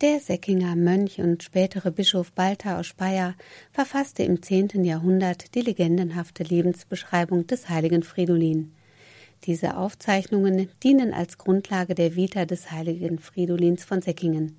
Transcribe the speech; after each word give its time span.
Der 0.00 0.18
Säckinger 0.18 0.74
Mönch 0.74 1.20
und 1.20 1.44
spätere 1.44 1.92
Bischof 1.92 2.32
Balthar 2.32 2.80
aus 2.80 2.86
Speyer 2.86 3.36
verfasste 3.70 4.24
im 4.24 4.42
zehnten 4.42 4.84
Jahrhundert 4.84 5.54
die 5.54 5.60
legendenhafte 5.60 6.42
Lebensbeschreibung 6.42 7.46
des 7.46 7.68
heiligen 7.68 8.02
Fridolin. 8.02 8.74
Diese 9.44 9.76
Aufzeichnungen 9.76 10.68
dienen 10.82 11.14
als 11.14 11.38
Grundlage 11.38 11.94
der 11.94 12.16
Vita 12.16 12.44
des 12.44 12.72
heiligen 12.72 13.20
Fridolins 13.20 13.84
von 13.84 14.02
Säckingen. 14.02 14.56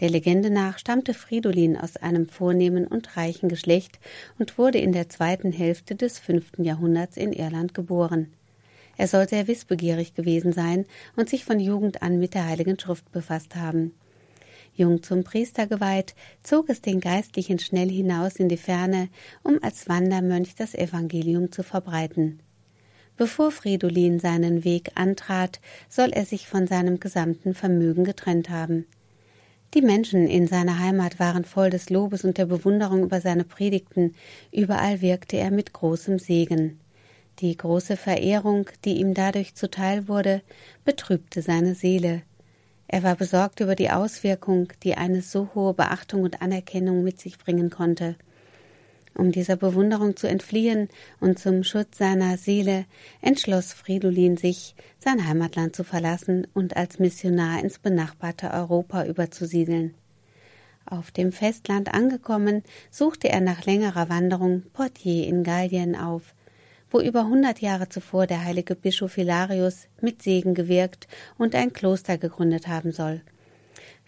Der 0.00 0.10
Legende 0.10 0.50
nach 0.50 0.78
stammte 0.78 1.14
Fridolin 1.14 1.78
aus 1.78 1.96
einem 1.96 2.28
vornehmen 2.28 2.86
und 2.86 3.16
reichen 3.16 3.48
Geschlecht 3.48 3.98
und 4.38 4.58
wurde 4.58 4.78
in 4.78 4.92
der 4.92 5.08
zweiten 5.08 5.52
Hälfte 5.52 5.94
des 5.94 6.18
fünften 6.18 6.64
Jahrhunderts 6.64 7.16
in 7.16 7.32
Irland 7.32 7.72
geboren. 7.72 8.30
Er 8.98 9.08
soll 9.08 9.26
sehr 9.26 9.48
wissbegierig 9.48 10.14
gewesen 10.14 10.52
sein 10.52 10.84
und 11.16 11.30
sich 11.30 11.46
von 11.46 11.60
Jugend 11.60 12.02
an 12.02 12.18
mit 12.18 12.34
der 12.34 12.46
Heiligen 12.46 12.78
Schrift 12.78 13.10
befasst 13.10 13.56
haben. 13.56 13.94
Jung 14.80 15.02
zum 15.02 15.22
Priester 15.22 15.66
geweiht, 15.66 16.14
zog 16.42 16.70
es 16.70 16.80
den 16.80 17.00
Geistlichen 17.00 17.58
schnell 17.58 17.90
hinaus 17.90 18.36
in 18.36 18.48
die 18.48 18.56
Ferne, 18.56 19.08
um 19.42 19.58
als 19.62 19.88
Wandermönch 19.88 20.54
das 20.56 20.74
Evangelium 20.74 21.52
zu 21.52 21.62
verbreiten. 21.62 22.40
Bevor 23.18 23.50
Fridolin 23.50 24.18
seinen 24.18 24.64
Weg 24.64 24.92
antrat, 24.94 25.60
soll 25.90 26.08
er 26.08 26.24
sich 26.24 26.48
von 26.48 26.66
seinem 26.66 26.98
gesamten 26.98 27.54
Vermögen 27.54 28.04
getrennt 28.04 28.48
haben. 28.48 28.86
Die 29.74 29.82
Menschen 29.82 30.26
in 30.26 30.46
seiner 30.46 30.78
Heimat 30.78 31.20
waren 31.20 31.44
voll 31.44 31.68
des 31.68 31.90
Lobes 31.90 32.24
und 32.24 32.38
der 32.38 32.46
Bewunderung 32.46 33.02
über 33.02 33.20
seine 33.20 33.44
Predigten, 33.44 34.14
überall 34.50 35.02
wirkte 35.02 35.36
er 35.36 35.50
mit 35.50 35.74
großem 35.74 36.18
Segen. 36.18 36.80
Die 37.40 37.56
große 37.56 37.96
Verehrung, 37.96 38.70
die 38.84 38.94
ihm 38.94 39.14
dadurch 39.14 39.54
zuteil 39.54 40.08
wurde, 40.08 40.42
betrübte 40.84 41.42
seine 41.42 41.74
Seele. 41.74 42.22
Er 42.92 43.04
war 43.04 43.14
besorgt 43.14 43.60
über 43.60 43.76
die 43.76 43.90
Auswirkung, 43.90 44.72
die 44.82 44.96
eine 44.96 45.22
so 45.22 45.50
hohe 45.54 45.74
Beachtung 45.74 46.24
und 46.24 46.42
Anerkennung 46.42 47.04
mit 47.04 47.20
sich 47.20 47.38
bringen 47.38 47.70
konnte. 47.70 48.16
Um 49.14 49.30
dieser 49.30 49.54
Bewunderung 49.54 50.16
zu 50.16 50.26
entfliehen 50.26 50.88
und 51.20 51.38
zum 51.38 51.62
Schutz 51.62 51.98
seiner 51.98 52.36
Seele 52.36 52.86
entschloss 53.20 53.72
Fridolin 53.72 54.36
sich, 54.36 54.74
sein 54.98 55.24
Heimatland 55.24 55.76
zu 55.76 55.84
verlassen 55.84 56.48
und 56.52 56.76
als 56.76 56.98
Missionar 56.98 57.62
ins 57.62 57.78
benachbarte 57.78 58.50
Europa 58.50 59.04
überzusiedeln. 59.04 59.94
Auf 60.84 61.12
dem 61.12 61.30
Festland 61.30 61.94
angekommen, 61.94 62.64
suchte 62.90 63.28
er 63.28 63.40
nach 63.40 63.66
längerer 63.66 64.08
Wanderung 64.08 64.64
Portier 64.72 65.28
in 65.28 65.44
Gallien 65.44 65.94
auf, 65.94 66.34
wo 66.90 67.00
über 67.00 67.26
hundert 67.26 67.60
Jahre 67.60 67.88
zuvor 67.88 68.26
der 68.26 68.44
heilige 68.44 68.74
Bischof 68.74 69.14
Hilarius 69.14 69.86
mit 70.00 70.22
Segen 70.22 70.54
gewirkt 70.54 71.08
und 71.38 71.54
ein 71.54 71.72
Kloster 71.72 72.18
gegründet 72.18 72.68
haben 72.68 72.92
soll. 72.92 73.22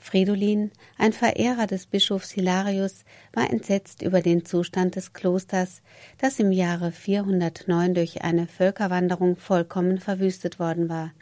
Fridolin, 0.03 0.73
ein 0.99 1.13
Verehrer 1.13 1.69
des 1.69 1.87
Bischofs 1.87 2.33
Hilarius, 2.33 3.05
war 3.33 3.49
entsetzt 3.49 4.03
über 4.03 4.21
den 4.21 4.45
Zustand 4.45 4.97
des 4.97 5.13
Klosters, 5.13 5.81
das 6.19 6.41
im 6.41 6.51
Jahre 6.51 6.91
409 6.91 7.95
durch 7.95 8.23
eine 8.23 8.49
Völkerwanderung 8.49 9.37
vollkommen 9.37 9.99
verwüstet 9.99 10.59
worden 10.59 10.89
war. 10.89 11.13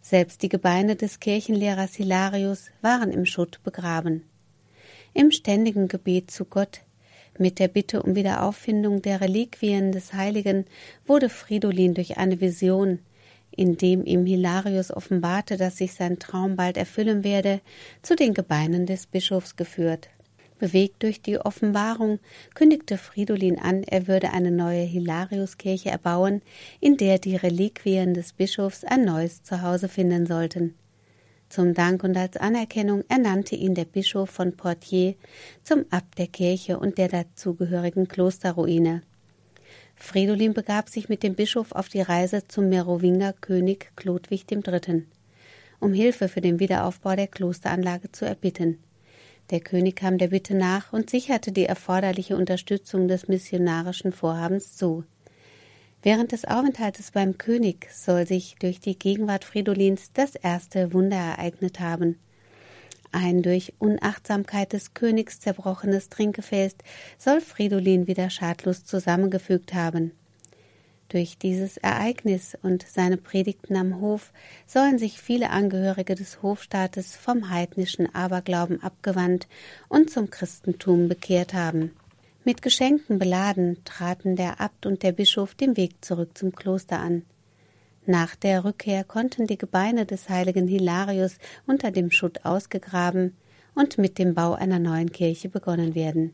Selbst 0.00 0.42
die 0.42 0.48
Gebeine 0.48 0.94
des 0.94 1.18
Kirchenlehrers 1.18 1.94
Hilarius 1.96 2.70
waren 2.80 3.10
im 3.10 3.26
Schutt 3.26 3.60
begraben. 3.64 4.22
Im 5.12 5.32
ständigen 5.32 5.88
Gebet 5.88 6.30
zu 6.30 6.44
Gott, 6.44 6.82
mit 7.40 7.58
der 7.58 7.68
Bitte 7.68 8.02
um 8.02 8.14
Wiederauffindung 8.14 9.02
der 9.02 9.20
Reliquien 9.20 9.92
des 9.92 10.12
Heiligen, 10.12 10.64
wurde 11.06 11.28
Fridolin 11.28 11.94
durch 11.94 12.18
eine 12.18 12.40
Vision, 12.40 12.98
indem 13.50 14.04
ihm 14.04 14.24
Hilarius 14.24 14.90
offenbarte, 14.90 15.56
dass 15.56 15.78
sich 15.78 15.94
sein 15.94 16.18
Traum 16.18 16.56
bald 16.56 16.76
erfüllen 16.76 17.24
werde, 17.24 17.60
zu 18.02 18.14
den 18.14 18.34
Gebeinen 18.34 18.86
des 18.86 19.06
Bischofs 19.06 19.56
geführt. 19.56 20.08
Bewegt 20.58 21.02
durch 21.04 21.22
die 21.22 21.38
Offenbarung 21.38 22.18
kündigte 22.54 22.98
Fridolin 22.98 23.58
an, 23.58 23.84
er 23.84 24.08
würde 24.08 24.32
eine 24.32 24.50
neue 24.50 24.82
Hilariuskirche 24.82 25.90
erbauen, 25.90 26.42
in 26.80 26.96
der 26.96 27.18
die 27.18 27.36
Reliquien 27.36 28.14
des 28.14 28.32
Bischofs 28.32 28.84
ein 28.84 29.04
neues 29.04 29.42
Zuhause 29.44 29.88
finden 29.88 30.26
sollten. 30.26 30.74
Zum 31.48 31.72
Dank 31.72 32.04
und 32.04 32.16
als 32.16 32.36
Anerkennung 32.36 33.04
ernannte 33.08 33.56
ihn 33.56 33.74
der 33.74 33.86
Bischof 33.86 34.28
von 34.28 34.54
Portier 34.56 35.14
zum 35.62 35.86
Abt 35.90 36.18
der 36.18 36.26
Kirche 36.26 36.78
und 36.78 36.98
der 36.98 37.08
dazugehörigen 37.08 38.06
Klosterruine. 38.06 39.02
Fridolin 39.96 40.52
begab 40.52 40.88
sich 40.88 41.08
mit 41.08 41.22
dem 41.22 41.34
Bischof 41.34 41.72
auf 41.72 41.88
die 41.88 42.02
Reise 42.02 42.46
zum 42.46 42.68
Merowinger 42.68 43.32
König 43.32 43.90
Chlodwig 43.96 44.44
III., 44.50 45.06
um 45.80 45.92
Hilfe 45.92 46.28
für 46.28 46.40
den 46.40 46.60
Wiederaufbau 46.60 47.16
der 47.16 47.28
Klosteranlage 47.28 48.12
zu 48.12 48.26
erbitten. 48.26 48.78
Der 49.50 49.60
König 49.60 49.96
kam 49.96 50.18
der 50.18 50.28
Bitte 50.28 50.54
nach 50.54 50.92
und 50.92 51.08
sicherte 51.08 51.52
die 51.52 51.64
erforderliche 51.64 52.36
Unterstützung 52.36 53.08
des 53.08 53.28
missionarischen 53.28 54.12
Vorhabens 54.12 54.76
zu. 54.76 55.04
Während 56.10 56.32
des 56.32 56.46
Aufenthaltes 56.46 57.10
beim 57.10 57.36
König 57.36 57.90
soll 57.92 58.26
sich 58.26 58.56
durch 58.58 58.80
die 58.80 58.98
Gegenwart 58.98 59.44
Fridolins 59.44 60.10
das 60.14 60.36
erste 60.36 60.94
Wunder 60.94 61.18
ereignet 61.18 61.80
haben. 61.80 62.18
Ein 63.12 63.42
durch 63.42 63.74
Unachtsamkeit 63.78 64.72
des 64.72 64.94
Königs 64.94 65.38
zerbrochenes 65.38 66.08
Trinkgefäß 66.08 66.76
soll 67.18 67.42
Fridolin 67.42 68.06
wieder 68.06 68.30
schadlos 68.30 68.86
zusammengefügt 68.86 69.74
haben. 69.74 70.12
Durch 71.10 71.36
dieses 71.36 71.76
Ereignis 71.76 72.56
und 72.62 72.86
seine 72.88 73.18
Predigten 73.18 73.76
am 73.76 74.00
Hof 74.00 74.32
sollen 74.66 74.98
sich 74.98 75.20
viele 75.20 75.50
Angehörige 75.50 76.14
des 76.14 76.40
Hofstaates 76.40 77.16
vom 77.16 77.50
heidnischen 77.50 78.14
Aberglauben 78.14 78.82
abgewandt 78.82 79.46
und 79.90 80.08
zum 80.08 80.30
Christentum 80.30 81.06
bekehrt 81.06 81.52
haben. 81.52 81.90
Mit 82.44 82.62
Geschenken 82.62 83.18
beladen 83.18 83.78
traten 83.84 84.36
der 84.36 84.60
Abt 84.60 84.86
und 84.86 85.02
der 85.02 85.12
Bischof 85.12 85.54
den 85.54 85.76
Weg 85.76 86.04
zurück 86.04 86.36
zum 86.38 86.54
Kloster 86.54 86.98
an. 86.98 87.22
Nach 88.06 88.36
der 88.36 88.64
Rückkehr 88.64 89.04
konnten 89.04 89.46
die 89.46 89.58
Gebeine 89.58 90.06
des 90.06 90.30
heiligen 90.30 90.66
Hilarius 90.66 91.36
unter 91.66 91.90
dem 91.90 92.10
Schutt 92.10 92.44
ausgegraben 92.46 93.36
und 93.74 93.98
mit 93.98 94.18
dem 94.18 94.34
Bau 94.34 94.54
einer 94.54 94.78
neuen 94.78 95.12
Kirche 95.12 95.48
begonnen 95.48 95.94
werden. 95.94 96.32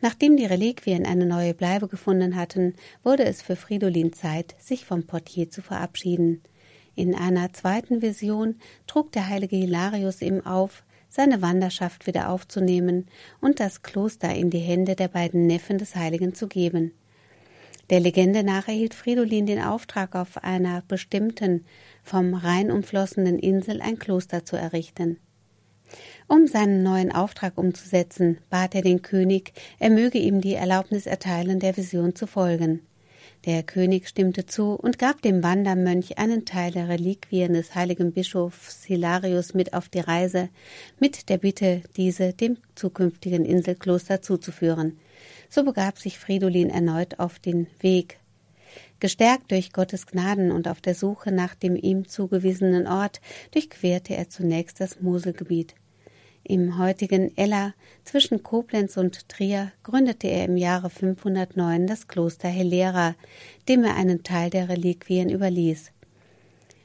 Nachdem 0.00 0.36
die 0.36 0.44
Reliquien 0.44 1.06
eine 1.06 1.26
neue 1.26 1.54
Bleibe 1.54 1.88
gefunden 1.88 2.36
hatten, 2.36 2.74
wurde 3.02 3.24
es 3.24 3.42
für 3.42 3.56
Fridolin 3.56 4.12
Zeit, 4.12 4.54
sich 4.58 4.84
vom 4.84 5.04
Portier 5.04 5.50
zu 5.50 5.62
verabschieden. 5.62 6.42
In 6.94 7.14
einer 7.14 7.52
zweiten 7.52 8.02
Vision 8.02 8.56
trug 8.86 9.12
der 9.12 9.28
heilige 9.28 9.56
Hilarius 9.56 10.20
ihm 10.20 10.44
auf, 10.44 10.84
seine 11.08 11.42
Wanderschaft 11.42 12.06
wieder 12.06 12.30
aufzunehmen 12.30 13.06
und 13.40 13.60
das 13.60 13.82
Kloster 13.82 14.34
in 14.34 14.50
die 14.50 14.58
Hände 14.58 14.94
der 14.94 15.08
beiden 15.08 15.46
Neffen 15.46 15.78
des 15.78 15.96
Heiligen 15.96 16.34
zu 16.34 16.48
geben. 16.48 16.92
Der 17.90 18.00
Legende 18.00 18.42
nach 18.42 18.68
erhielt 18.68 18.92
Fridolin 18.92 19.46
den 19.46 19.62
Auftrag, 19.62 20.14
auf 20.14 20.42
einer 20.44 20.82
bestimmten, 20.86 21.64
vom 22.02 22.34
Rhein 22.34 22.70
umflossenen 22.70 23.38
Insel 23.38 23.80
ein 23.80 23.98
Kloster 23.98 24.44
zu 24.44 24.56
errichten. 24.56 25.18
Um 26.26 26.46
seinen 26.46 26.82
neuen 26.82 27.12
Auftrag 27.12 27.56
umzusetzen, 27.56 28.38
bat 28.50 28.74
er 28.74 28.82
den 28.82 29.00
König, 29.00 29.54
er 29.78 29.88
möge 29.88 30.18
ihm 30.18 30.42
die 30.42 30.54
Erlaubnis 30.54 31.06
erteilen, 31.06 31.60
der 31.60 31.78
Vision 31.78 32.14
zu 32.14 32.26
folgen. 32.26 32.80
Der 33.44 33.62
König 33.62 34.08
stimmte 34.08 34.46
zu 34.46 34.72
und 34.72 34.98
gab 34.98 35.22
dem 35.22 35.44
Wandermönch 35.44 36.18
einen 36.18 36.44
Teil 36.44 36.72
der 36.72 36.88
Reliquien 36.88 37.52
des 37.52 37.74
heiligen 37.74 38.12
Bischofs 38.12 38.84
Hilarius 38.84 39.54
mit 39.54 39.74
auf 39.74 39.88
die 39.88 40.00
Reise, 40.00 40.48
mit 40.98 41.28
der 41.28 41.38
Bitte, 41.38 41.82
diese 41.96 42.32
dem 42.32 42.58
zukünftigen 42.74 43.44
Inselkloster 43.44 44.22
zuzuführen. 44.22 44.98
So 45.48 45.64
begab 45.64 45.98
sich 45.98 46.18
Fridolin 46.18 46.68
erneut 46.68 47.20
auf 47.20 47.38
den 47.38 47.68
Weg. 47.80 48.18
Gestärkt 49.00 49.52
durch 49.52 49.72
Gottes 49.72 50.06
Gnaden 50.06 50.50
und 50.50 50.66
auf 50.66 50.80
der 50.80 50.96
Suche 50.96 51.30
nach 51.30 51.54
dem 51.54 51.76
ihm 51.76 52.08
zugewiesenen 52.08 52.88
Ort 52.88 53.20
durchquerte 53.52 54.16
er 54.16 54.28
zunächst 54.28 54.80
das 54.80 55.00
Moselgebiet. 55.00 55.74
Im 56.50 56.78
heutigen 56.78 57.36
Ella 57.36 57.74
zwischen 58.04 58.42
Koblenz 58.42 58.96
und 58.96 59.28
Trier 59.28 59.70
gründete 59.82 60.28
er 60.28 60.46
im 60.46 60.56
Jahre 60.56 60.88
509 60.88 61.86
das 61.86 62.08
Kloster 62.08 62.48
Helera, 62.48 63.16
dem 63.68 63.84
er 63.84 63.96
einen 63.96 64.22
Teil 64.22 64.48
der 64.48 64.70
Reliquien 64.70 65.28
überließ. 65.28 65.92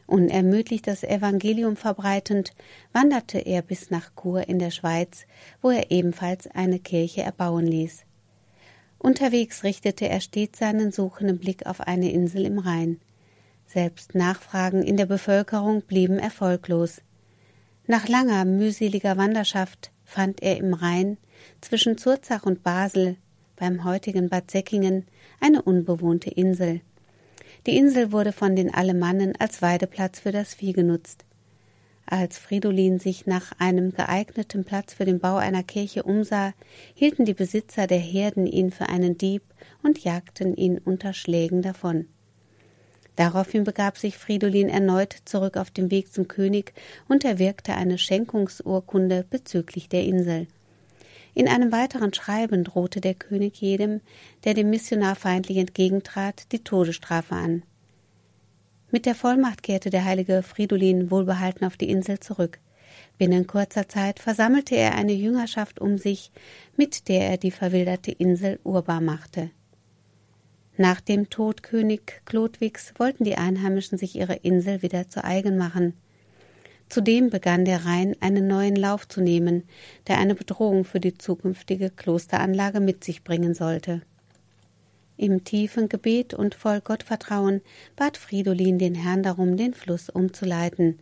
Unermüdlich 0.06 0.82
das 0.82 1.06
Evangelium 1.06 1.78
verbreitend, 1.78 2.52
wanderte 2.92 3.40
er 3.40 3.62
bis 3.62 3.90
nach 3.90 4.12
Chur 4.22 4.50
in 4.50 4.60
der 4.60 4.70
Schweiz, 4.70 5.26
wo 5.62 5.70
er 5.70 5.92
ebenfalls 5.92 6.48
eine 6.48 6.80
Kirche 6.80 7.22
erbauen 7.22 7.66
ließ. 7.66 8.04
Unterwegs 8.98 9.64
richtete 9.64 10.10
er 10.10 10.20
stets 10.20 10.60
seinen 10.60 10.92
suchenden 10.92 11.40
Blick 11.40 11.68
auf 11.68 11.80
eine 11.80 12.12
Insel 12.12 12.46
im 12.46 12.60
Rhein. 12.60 13.00
Selbst 13.66 14.14
Nachfragen 14.14 14.84
in 14.84 14.98
der 14.98 15.06
Bevölkerung 15.06 15.84
blieben 15.84 16.20
erfolglos. 16.20 17.02
Nach 17.86 18.08
langer, 18.08 18.46
mühseliger 18.46 19.18
Wanderschaft 19.18 19.92
fand 20.06 20.42
er 20.42 20.58
im 20.58 20.74
Rhein 20.74 21.18
zwischen 21.60 21.98
Zurzach 21.98 22.46
und 22.46 22.64
Basel 22.64 23.18
beim 23.58 23.84
heutigen 23.84 24.30
Bad 24.30 24.50
Säckingen 24.50 25.06
eine 25.42 25.62
unbewohnte 25.62 26.30
Insel. 26.30 26.80
Die 27.68 27.78
Insel 27.78 28.14
wurde 28.14 28.32
von 28.32 28.56
den 28.56 28.74
Alemannen 28.74 29.34
als 29.38 29.62
Weideplatz 29.62 30.22
für 30.22 30.32
das 30.32 30.54
Vieh 30.54 30.72
genutzt. 30.72 31.26
Als 32.06 32.38
Fridolin 32.38 33.00
sich 33.00 33.26
nach 33.26 33.52
einem 33.60 33.92
geeigneten 33.92 34.64
Platz 34.64 34.94
für 34.94 35.04
den 35.04 35.20
Bau 35.20 35.36
einer 35.36 35.64
Kirche 35.64 36.04
umsah, 36.04 36.54
hielten 36.94 37.26
die 37.26 37.34
Besitzer 37.34 37.88
der 37.88 38.00
Herden 38.00 38.48
ihn 38.48 38.72
für 38.72 38.88
einen 38.88 39.18
Dieb 39.18 39.44
und 39.84 40.04
jagten 40.06 40.56
ihn 40.56 40.78
unter 40.78 41.14
Schlägen 41.14 41.62
davon. 41.62 42.08
Daraufhin 43.16 43.64
begab 43.64 43.98
sich 43.98 44.18
Fridolin 44.18 44.70
erneut 44.70 45.16
zurück 45.26 45.58
auf 45.58 45.70
den 45.70 45.92
Weg 45.92 46.12
zum 46.12 46.28
König 46.28 46.74
und 47.08 47.24
erwirkte 47.24 47.76
eine 47.76 47.98
Schenkungsurkunde 47.98 49.26
bezüglich 49.30 49.88
der 49.88 50.04
Insel. 50.04 50.48
In 51.36 51.48
einem 51.48 51.72
weiteren 51.72 52.14
Schreiben 52.14 52.64
drohte 52.64 53.02
der 53.02 53.16
König 53.16 53.60
jedem, 53.60 54.02
der 54.44 54.54
dem 54.54 54.70
Missionar 54.70 55.16
feindlich 55.16 55.58
entgegentrat, 55.58 56.52
die 56.52 56.64
Todesstrafe 56.64 57.36
an. 57.36 57.64
Mit 58.92 59.08
der 59.08 59.16
Vollmacht 59.16 59.64
kehrte 59.64 59.90
der 59.90 60.06
heilige 60.06 60.44
Fridolin 60.44 61.10
wohlbehalten 61.10 61.66
auf 61.66 61.78
die 61.78 61.90
Insel 61.90 62.20
zurück. 62.20 62.60
Binnen 63.18 63.48
kurzer 63.48 63.90
Zeit 63.90 64.20
versammelte 64.20 64.76
er 64.76 64.94
eine 64.94 65.14
Jüngerschaft 65.14 65.80
um 65.80 65.98
sich, 65.98 66.32
mit 66.78 67.08
der 67.08 67.30
er 67.30 67.38
die 67.38 67.50
verwilderte 67.52 68.12
Insel 68.12 68.60
urbar 68.64 69.02
machte. 69.02 69.50
Nach 70.76 71.02
dem 71.02 71.30
Tod 71.30 71.62
König 71.62 72.22
Chlodwigs 72.26 72.94
wollten 72.98 73.24
die 73.24 73.36
Einheimischen 73.36 73.98
sich 73.98 74.16
ihre 74.16 74.34
Insel 74.34 74.82
wieder 74.82 75.08
zu 75.08 75.24
eigen 75.24 75.56
machen. 75.58 75.94
Zudem 76.90 77.30
begann 77.30 77.64
der 77.66 77.86
Rhein 77.86 78.16
einen 78.22 78.48
neuen 78.48 78.76
Lauf 78.76 79.08
zu 79.08 79.22
nehmen, 79.22 79.64
der 80.08 80.18
eine 80.18 80.36
Bedrohung 80.36 80.84
für 80.84 81.00
die 81.00 81.18
zukünftige 81.18 81.90
Klosteranlage 81.90 82.80
mit 82.80 83.04
sich 83.04 83.24
bringen 83.24 83.54
sollte. 83.54 84.02
Im 85.16 85.44
tiefen 85.44 85.90
Gebet 85.90 86.34
und 86.34 86.56
voll 86.56 86.82
Gottvertrauen 86.82 87.62
bat 87.96 88.18
Fridolin 88.18 88.80
den 88.80 88.96
Herrn 88.96 89.22
darum, 89.22 89.58
den 89.58 89.76
Fluss 89.76 90.10
umzuleiten. 90.10 91.00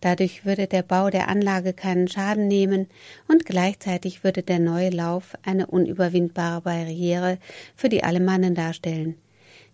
Dadurch 0.00 0.44
würde 0.44 0.66
der 0.66 0.82
Bau 0.82 1.10
der 1.10 1.28
Anlage 1.28 1.72
keinen 1.72 2.08
Schaden 2.08 2.48
nehmen 2.48 2.88
und 3.28 3.46
gleichzeitig 3.46 4.24
würde 4.24 4.42
der 4.42 4.58
neue 4.58 4.90
Lauf 4.90 5.36
eine 5.42 5.66
unüberwindbare 5.66 6.62
Barriere 6.62 7.38
für 7.76 7.88
die 7.88 8.04
Alemannen 8.04 8.54
darstellen. 8.54 9.16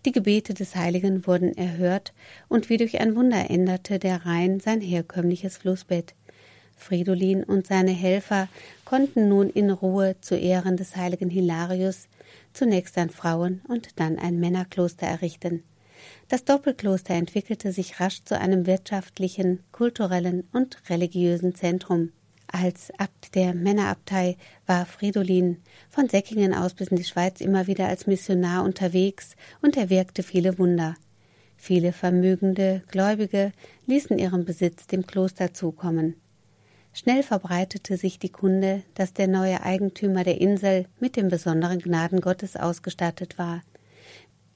Die 0.07 0.13
Gebete 0.13 0.55
des 0.55 0.77
Heiligen 0.77 1.27
wurden 1.27 1.57
erhört 1.57 2.15
und 2.49 2.71
wie 2.71 2.79
durch 2.79 3.01
ein 3.01 3.17
Wunder 3.17 3.51
änderte 3.51 3.99
der 3.99 4.25
Rhein 4.25 4.59
sein 4.61 4.81
herkömmliches 4.81 5.59
Flussbett. 5.59 6.15
Fridolin 6.81 7.45
und 7.45 7.67
seine 7.67 7.91
Helfer 7.91 8.49
konnten 8.87 9.29
nun 9.29 9.51
in 9.51 9.71
Ruhe 9.71 10.17
zu 10.21 10.37
Ehren 10.37 10.79
des 10.79 10.97
heiligen 10.97 11.29
Hilarius 11.29 12.09
zunächst 12.55 12.97
ein 12.97 13.11
Frauen- 13.11 13.61
und 13.69 14.01
dann 14.01 14.19
ein 14.19 14.41
Männerkloster 14.41 15.07
errichten. 15.07 15.63
Das 16.29 16.45
Doppelkloster 16.45 17.15
entwickelte 17.15 17.73
sich 17.73 18.01
rasch 18.01 18.25
zu 18.25 18.39
einem 18.39 18.67
wirtschaftlichen, 18.67 19.61
kulturellen 19.73 20.45
und 20.53 20.79
religiösen 20.89 21.55
Zentrum. 21.55 22.13
Als 22.47 22.91
Abt 22.99 23.35
der 23.37 23.55
Männerabtei 23.55 24.37
war 24.67 24.85
Fridolin 24.85 25.59
von 25.89 26.09
Säckingen 26.09 26.53
aus 26.53 26.75
bis 26.75 26.89
in 26.89 26.97
die 26.97 27.05
Schweiz 27.05 27.41
immer 27.41 27.69
wieder 27.69 27.87
als 27.87 28.07
Missionar 28.09 28.65
unterwegs 28.65 29.37
und 29.63 29.77
er 29.77 29.89
wirkte 29.89 30.23
viele 30.23 30.59
Wunder. 30.59 30.97
Viele 31.57 31.93
vermögende 31.93 32.83
Gläubige 32.89 33.53
ließen 33.87 34.19
ihren 34.19 34.45
Besitz 34.45 34.87
dem 34.87 35.07
Kloster 35.07 35.55
zukommen. 35.55 36.17
Schnell 36.93 37.23
verbreitete 37.23 37.97
sich 37.97 38.19
die 38.19 38.33
Kunde, 38.33 38.83
dass 38.95 39.13
der 39.13 39.29
neue 39.29 39.63
Eigentümer 39.63 40.25
der 40.25 40.41
Insel 40.41 40.87
mit 40.99 41.17
dem 41.17 41.29
besonderen 41.29 41.79
Gnaden 41.79 42.21
Gottes 42.21 42.57
ausgestattet 42.57 43.39
war. 43.39 43.63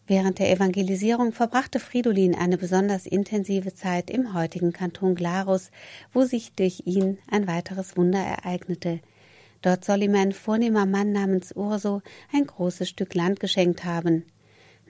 Während 0.06 0.38
der 0.38 0.50
Evangelisierung 0.50 1.32
verbrachte 1.32 1.80
Fridolin 1.80 2.34
eine 2.34 2.58
besonders 2.58 3.06
intensive 3.06 3.74
Zeit 3.74 4.10
im 4.10 4.34
heutigen 4.34 4.72
Kanton 4.72 5.14
Glarus, 5.14 5.70
wo 6.12 6.24
sich 6.24 6.52
durch 6.52 6.82
ihn 6.84 7.16
ein 7.30 7.46
weiteres 7.46 7.96
Wunder 7.96 8.18
ereignete. 8.18 9.00
Dort 9.62 9.82
soll 9.86 10.02
ihm 10.02 10.14
ein 10.14 10.32
vornehmer 10.32 10.84
Mann 10.84 11.12
namens 11.12 11.52
Urso 11.52 12.02
ein 12.34 12.46
großes 12.46 12.86
Stück 12.86 13.14
Land 13.14 13.40
geschenkt 13.40 13.86
haben. 13.86 14.26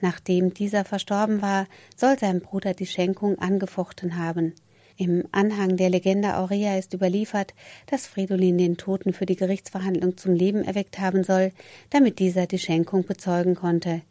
Nachdem 0.01 0.53
dieser 0.53 0.83
verstorben 0.83 1.41
war, 1.41 1.67
soll 1.95 2.19
sein 2.19 2.41
Bruder 2.41 2.73
die 2.73 2.85
Schenkung 2.85 3.39
angefochten 3.39 4.17
haben. 4.17 4.53
Im 4.97 5.25
Anhang 5.31 5.77
der 5.77 5.89
Legende 5.89 6.35
Aurea 6.35 6.77
ist 6.77 6.93
überliefert, 6.93 7.53
dass 7.85 8.05
Fridolin 8.05 8.57
den 8.57 8.75
Toten 8.75 9.13
für 9.13 9.25
die 9.25 9.37
Gerichtsverhandlung 9.37 10.17
zum 10.17 10.33
Leben 10.33 10.65
erweckt 10.65 10.99
haben 10.99 11.23
soll, 11.23 11.53
damit 11.89 12.19
dieser 12.19 12.47
die 12.47 12.59
Schenkung 12.59 13.05
bezeugen 13.05 13.55
konnte. 13.55 14.01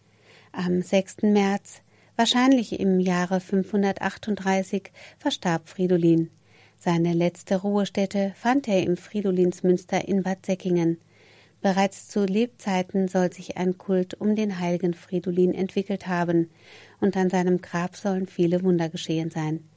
Am 0.56 0.82
6. 0.82 1.22
März, 1.22 1.82
wahrscheinlich 2.14 2.78
im 2.78 3.00
Jahre 3.00 3.40
538, 3.40 4.92
verstarb 5.18 5.68
Fridolin. 5.68 6.30
Seine 6.78 7.12
letzte 7.12 7.56
Ruhestätte 7.56 8.32
fand 8.36 8.68
er 8.68 8.84
im 8.84 8.96
Fridolinsmünster 8.96 10.06
in 10.06 10.22
Bad 10.22 10.46
Säckingen. 10.46 10.98
Bereits 11.60 12.06
zu 12.06 12.24
Lebzeiten 12.24 13.08
soll 13.08 13.32
sich 13.32 13.56
ein 13.56 13.78
Kult 13.78 14.14
um 14.14 14.36
den 14.36 14.60
heiligen 14.60 14.94
Fridolin 14.94 15.54
entwickelt 15.54 16.06
haben, 16.06 16.50
und 17.00 17.16
an 17.16 17.30
seinem 17.30 17.60
Grab 17.60 17.96
sollen 17.96 18.28
viele 18.28 18.62
Wunder 18.62 18.88
geschehen 18.88 19.30
sein. 19.30 19.68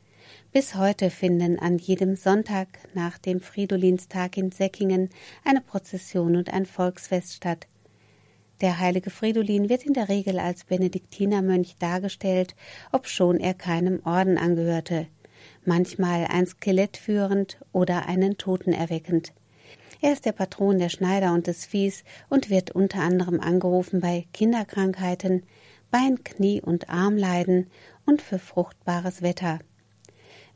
Bis 0.51 0.75
heute 0.75 1.09
finden 1.09 1.57
an 1.57 1.79
jedem 1.79 2.15
Sonntag 2.15 2.67
nach 2.93 3.17
dem 3.17 3.39
Fridolinstag 3.39 4.37
in 4.37 4.51
Säckingen 4.51 5.09
eine 5.43 5.61
Prozession 5.61 6.35
und 6.35 6.53
ein 6.53 6.67
Volksfest 6.67 7.33
statt. 7.33 7.65
Der 8.61 8.79
heilige 8.79 9.11
Fridolin 9.11 9.69
wird 9.69 9.85
in 9.85 9.93
der 9.93 10.09
Regel 10.09 10.39
als 10.39 10.63
Benediktinermönch 10.63 11.77
dargestellt, 11.77 12.55
obschon 12.91 13.39
er 13.39 13.53
keinem 13.53 14.01
Orden 14.03 14.39
angehörte, 14.39 15.05
manchmal 15.63 16.25
ein 16.25 16.47
Skelett 16.47 16.97
führend 16.97 17.59
oder 17.71 18.07
einen 18.07 18.37
Toten 18.37 18.73
erweckend. 18.73 19.31
Er 20.01 20.13
ist 20.13 20.25
der 20.25 20.31
Patron 20.31 20.79
der 20.79 20.89
Schneider 20.89 21.33
und 21.33 21.45
des 21.45 21.65
Viehs 21.65 22.03
und 22.29 22.49
wird 22.49 22.71
unter 22.71 23.01
anderem 23.01 23.39
angerufen 23.39 23.99
bei 23.99 24.25
Kinderkrankheiten, 24.33 25.43
Bein-, 25.91 26.23
Knie- 26.23 26.61
und 26.61 26.89
Armleiden 26.89 27.67
und 28.05 28.21
für 28.23 28.39
fruchtbares 28.39 29.21
Wetter. 29.21 29.59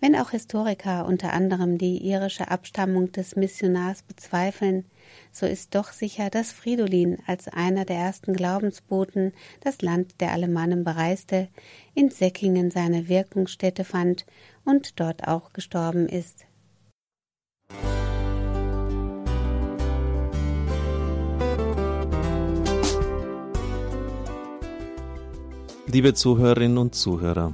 Wenn 0.03 0.15
auch 0.15 0.31
Historiker 0.31 1.05
unter 1.05 1.31
anderem 1.31 1.77
die 1.77 1.99
irische 1.99 2.49
Abstammung 2.49 3.11
des 3.11 3.35
Missionars 3.35 4.01
bezweifeln, 4.01 4.85
so 5.31 5.45
ist 5.45 5.75
doch 5.75 5.91
sicher, 5.91 6.31
dass 6.31 6.51
Fridolin 6.51 7.19
als 7.27 7.47
einer 7.47 7.85
der 7.85 7.97
ersten 7.97 8.33
Glaubensboten 8.33 9.31
das 9.59 9.83
Land 9.83 10.19
der 10.19 10.31
Alemannen 10.31 10.83
bereiste, 10.83 11.49
in 11.93 12.09
Säckingen 12.09 12.71
seine 12.71 13.09
Wirkungsstätte 13.09 13.83
fand 13.83 14.25
und 14.65 14.99
dort 14.99 15.27
auch 15.27 15.53
gestorben 15.53 16.09
ist. 16.09 16.47
Liebe 25.85 26.15
Zuhörerinnen 26.15 26.79
und 26.79 26.95
Zuhörer, 26.95 27.53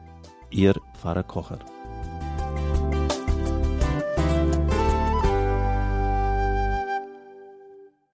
Ihr 0.51 0.75
Pfarrer 0.93 1.23
Kocher. 1.23 1.59